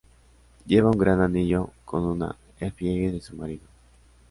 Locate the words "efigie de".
2.59-3.21